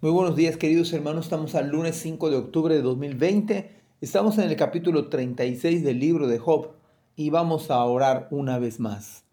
[0.00, 4.48] Muy buenos días queridos hermanos, estamos al lunes 5 de octubre de 2020, estamos en
[4.48, 6.68] el capítulo 36 del libro de Job
[7.16, 9.24] y vamos a orar una vez más.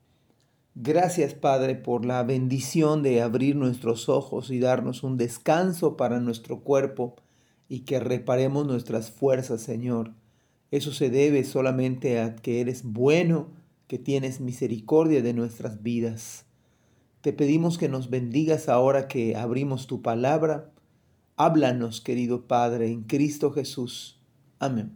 [0.74, 6.62] Gracias Padre por la bendición de abrir nuestros ojos y darnos un descanso para nuestro
[6.62, 7.14] cuerpo
[7.70, 10.14] y que reparemos nuestras fuerzas Señor.
[10.72, 13.50] Eso se debe solamente a que eres bueno,
[13.88, 16.48] que tienes misericordia de nuestras vidas.
[17.26, 20.70] Te pedimos que nos bendigas ahora que abrimos tu palabra.
[21.38, 24.20] Háblanos, querido Padre, en Cristo Jesús.
[24.60, 24.94] Amén.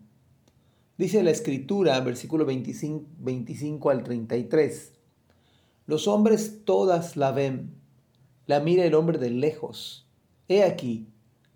[0.99, 4.91] Dice la Escritura, versículo 25, 25 al 33.
[5.88, 7.71] Los hombres todas la ven,
[8.46, 10.05] la mira el hombre de lejos.
[10.48, 11.07] He aquí,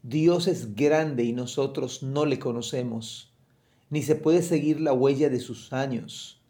[0.01, 3.31] Dios es grande y nosotros no le conocemos,
[3.91, 6.41] ni se puede seguir la huella de sus años.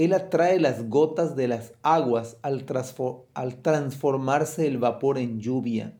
[0.00, 5.94] Él atrae las gotas de las aguas al, transformarse el vapor en lluvia,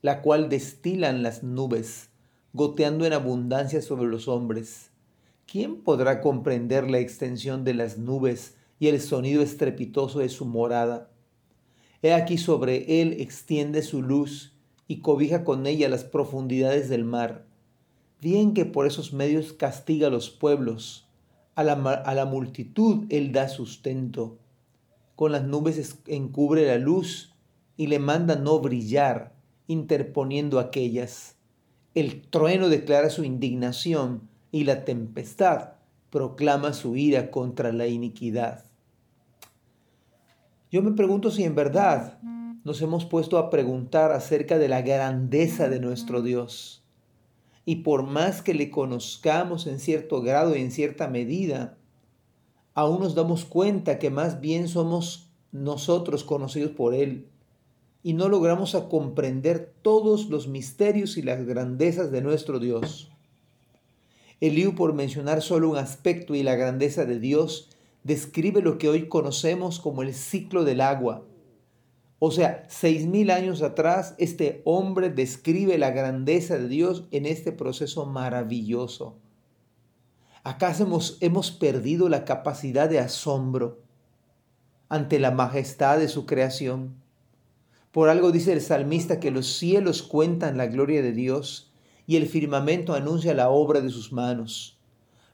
[0.00, 2.08] la cual destilan las nubes,
[2.52, 4.90] goteando en abundancia sobre los hombres.
[5.46, 11.08] ¿Quién podrá comprender la extensión de las nubes y el sonido estrepitoso de su morada?
[12.02, 14.52] He aquí sobre él extiende su luz
[14.88, 17.46] y cobija con ella las profundidades del mar.
[18.20, 21.06] Bien que por esos medios castiga a los pueblos
[21.54, 24.38] a la, multitud Él da sustento.
[25.16, 27.34] Con las nubes encubre la luz
[27.76, 29.34] y le manda no brillar,
[29.66, 31.36] interponiendo aquellas.
[31.94, 35.74] El trueno declara su indignación y la tempestad
[36.10, 38.64] proclama su ira contra la iniquidad.
[40.70, 42.18] Yo me pregunto si en verdad
[42.64, 46.81] nos hemos puesto a preguntar acerca de la grandeza de nuestro Dios
[47.64, 51.78] y por más que le conozcamos en cierto grado y en cierta medida,
[52.74, 57.28] aún nos damos cuenta que más bien somos nosotros conocidos por Él
[58.02, 63.10] y no logramos a comprender todos los misterios y las grandezas de nuestro Dios.
[64.40, 67.68] Eliú, por mencionar solo un aspecto y la grandeza de Dios,
[68.02, 71.24] describe lo que hoy conocemos como el ciclo del agua,
[72.24, 77.50] o sea, seis mil años atrás, este hombre describe la grandeza de Dios en este
[77.50, 79.18] proceso maravilloso.
[80.44, 83.80] ¿Acaso hemos, hemos perdido la capacidad de asombro
[84.88, 86.94] ante la majestad de su creación?
[87.90, 91.72] Por algo dice el salmista que los cielos cuentan la gloria de Dios
[92.06, 94.78] y el firmamento anuncia la obra de sus manos.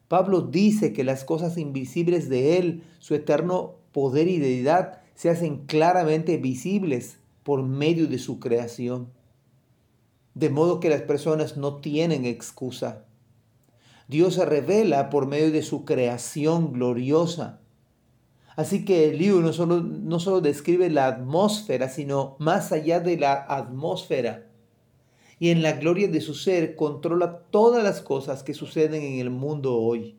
[0.09, 5.67] Pablo dice que las cosas invisibles de Él, su eterno poder y deidad, se hacen
[5.67, 9.09] claramente visibles por medio de su creación.
[10.35, 13.05] De modo que las personas no tienen excusa.
[14.07, 17.59] Dios se revela por medio de su creación gloriosa.
[18.55, 23.17] Así que el libro no solo, no solo describe la atmósfera, sino más allá de
[23.17, 24.47] la atmósfera.
[25.41, 29.31] Y en la gloria de su ser controla todas las cosas que suceden en el
[29.31, 30.17] mundo hoy.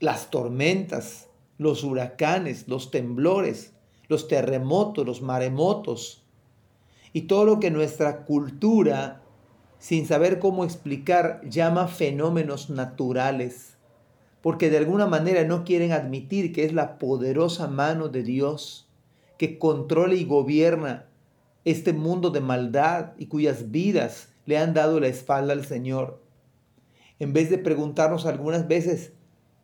[0.00, 3.74] Las tormentas, los huracanes, los temblores,
[4.08, 6.24] los terremotos, los maremotos
[7.12, 9.22] y todo lo que nuestra cultura,
[9.78, 13.76] sin saber cómo explicar, llama fenómenos naturales,
[14.42, 18.88] porque de alguna manera no quieren admitir que es la poderosa mano de Dios
[19.36, 21.06] que controla y gobierna
[21.64, 26.22] este mundo de maldad y cuyas vidas le han dado la espalda al Señor.
[27.18, 29.12] En vez de preguntarnos algunas veces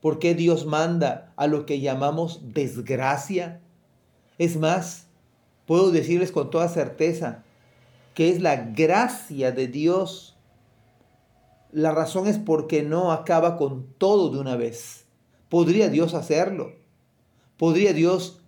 [0.01, 3.63] por qué Dios manda a lo que llamamos desgracia,
[4.39, 5.07] es más,
[5.67, 7.45] puedo decirles con toda certeza
[8.15, 10.37] que es la gracia de Dios.
[11.73, 15.07] La razón es porque no acaba con todo de una vez.
[15.49, 16.73] ¿Podría Dios hacerlo?
[17.57, 18.41] ¿Podría Dios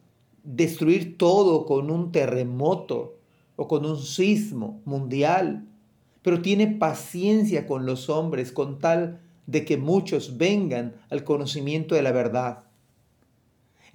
[0.45, 3.19] destruir todo con un terremoto
[3.57, 5.67] o con un sismo mundial?
[6.23, 12.03] Pero tiene paciencia con los hombres con tal de que muchos vengan al conocimiento de
[12.03, 12.66] la verdad.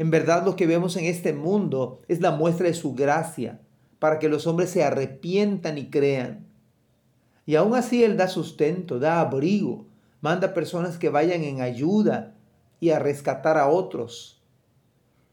[0.02, 3.62] En verdad lo que vemos en este mundo es la muestra de su gracia
[4.00, 6.48] para que los hombres se arrepientan y crean.
[7.46, 9.86] Y aún así Él da sustento, da abrigo,
[10.20, 12.34] manda personas que vayan en ayuda
[12.80, 14.42] y a rescatar a otros.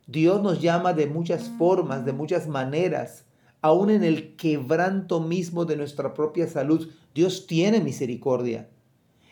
[0.07, 3.25] Dios nos llama de muchas formas, de muchas maneras,
[3.63, 6.91] aún en el quebranto mismo de nuestra propia salud.
[7.15, 8.69] Dios tiene misericordia.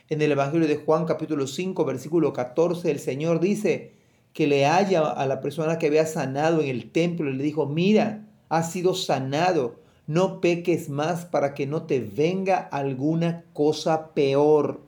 [0.08, 3.96] En el Evangelio de Juan capítulo 5 versículo 14 el Señor dice,
[4.36, 7.64] que le haya a la persona que había sanado en el templo y le dijo,
[7.64, 14.82] mira, has sido sanado, no peques más para que no te venga alguna cosa peor.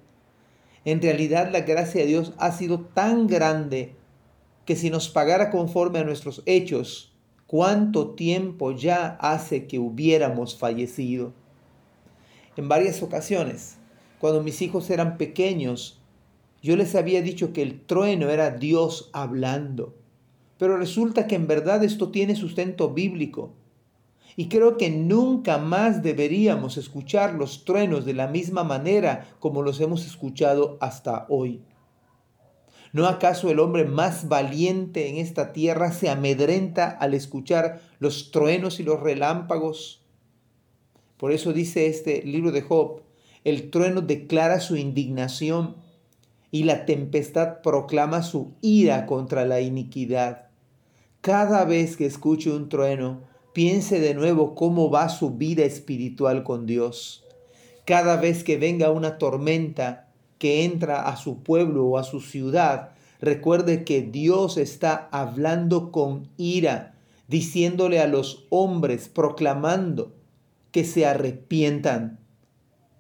[0.85, 3.95] En realidad la gracia de Dios ha sido tan grande
[4.67, 7.15] que si nos pagara conforme a nuestros hechos,
[7.47, 11.33] ¿cuánto tiempo ya hace que hubiéramos fallecido?
[12.59, 13.77] en varias ocasiones.
[14.19, 16.01] Cuando mis hijos eran pequeños,
[16.62, 19.94] yo les había dicho que el trueno era Dios hablando.
[20.58, 23.55] Pero resulta que en verdad esto tiene sustento bíblico.
[24.37, 29.81] Y creo que nunca más deberíamos escuchar los truenos de la misma manera como los
[29.81, 31.62] hemos escuchado hasta hoy.
[32.93, 38.81] ¿No acaso el hombre más valiente en esta tierra se amedrenta al escuchar los truenos
[38.81, 40.02] y los relámpagos?
[41.19, 43.02] Por eso dice este libro de Job,
[43.44, 45.76] el trueno declara su indignación
[46.50, 50.47] y la tempestad proclama su ira contra la iniquidad.
[51.21, 53.21] Cada vez que escuche un trueno,
[53.53, 57.25] piense de nuevo cómo va su vida espiritual con Dios.
[57.85, 60.09] Cada vez que venga una tormenta,
[60.39, 62.91] que entra a su pueblo o a su ciudad,
[63.21, 66.94] recuerde que Dios está hablando con ira,
[67.27, 70.15] diciéndole a los hombres, proclamando
[70.71, 72.21] que se arrepientan.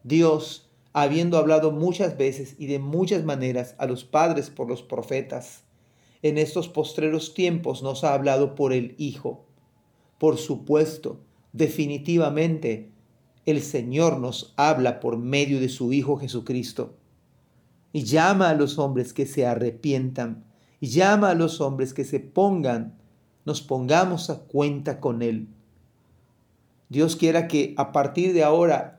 [0.02, 5.64] Dios, habiendo hablado muchas veces y de muchas maneras a los padres por los profetas,
[6.22, 9.44] en estos postreros tiempos nos ha hablado por el Hijo.
[10.18, 11.20] Por supuesto,
[11.52, 12.90] definitivamente,
[13.46, 16.96] el Señor nos habla por medio de su Hijo Jesucristo
[17.92, 20.44] y llama a los hombres que se arrepientan
[20.80, 22.98] y llama a los hombres que se pongan,
[23.44, 25.48] nos pongamos a cuenta con Él.
[26.88, 28.97] Dios quiera que a partir de ahora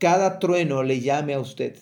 [0.00, 1.76] cada trueno le llame a usted,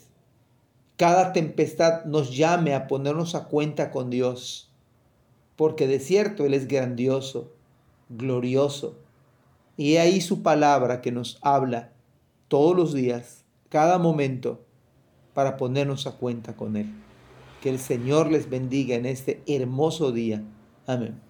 [0.96, 4.72] cada tempestad nos llame a ponernos a cuenta con Dios,
[5.54, 7.52] porque de cierto Él es grandioso,
[8.08, 8.98] glorioso,
[9.76, 11.92] y he ahí su palabra que nos habla
[12.48, 14.64] todos los días, cada momento,
[15.32, 16.92] para ponernos a cuenta con Él.
[17.62, 20.42] Que el Señor les bendiga en este hermoso día.
[20.88, 21.27] Amén.